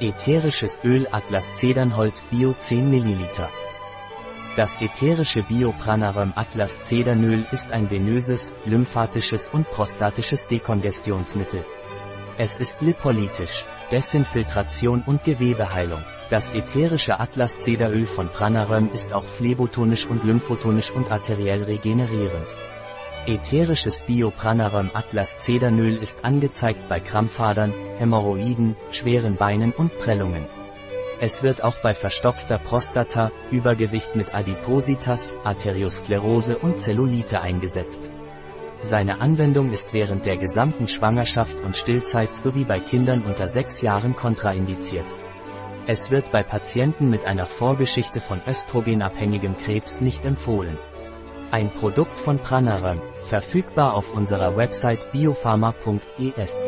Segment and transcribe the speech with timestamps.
[0.00, 3.28] Ätherisches Öl Atlas Zedernholz Bio 10 ml.
[4.56, 11.64] Das ätherische Bio-Pranarum Atlas Zedernöl ist ein venöses, lymphatisches und prostatisches Dekongestionsmittel.
[12.38, 16.02] Es ist lipolytisch, Desinfiltration und Gewebeheilung.
[16.28, 22.48] Das ätherische Atlas Zederöl von Pranarum ist auch phlebotonisch und lymphotonisch und arteriell regenerierend.
[23.26, 30.44] Ätherisches Biopranarum Atlas Zedernöl ist angezeigt bei Krampfadern, Hämorrhoiden, schweren Beinen und Prellungen.
[31.22, 38.02] Es wird auch bei verstopfter Prostata, Übergewicht mit Adipositas, Arteriosklerose und Zellulite eingesetzt.
[38.82, 44.14] Seine Anwendung ist während der gesamten Schwangerschaft und Stillzeit sowie bei Kindern unter 6 Jahren
[44.14, 45.06] kontraindiziert.
[45.86, 50.76] Es wird bei Patienten mit einer Vorgeschichte von östrogenabhängigem Krebs nicht empfohlen.
[51.54, 56.66] Ein Produkt von Pranarum, verfügbar auf unserer Website biopharma.es.